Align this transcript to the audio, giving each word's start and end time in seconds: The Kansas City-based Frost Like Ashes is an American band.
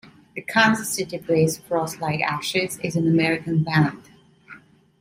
The 0.33 0.41
Kansas 0.41 0.89
City-based 0.95 1.61
Frost 1.65 2.01
Like 2.01 2.21
Ashes 2.21 2.79
is 2.79 2.95
an 2.95 3.07
American 3.07 3.61
band. 3.61 4.01